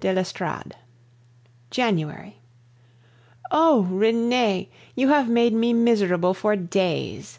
DE 0.00 0.12
L'ESTORADE 0.12 0.74
January. 1.70 2.38
Oh! 3.52 3.82
Renee, 3.82 4.68
you 4.96 5.10
have 5.10 5.28
made 5.28 5.52
me 5.54 5.72
miserable 5.72 6.34
for 6.34 6.56
days! 6.56 7.38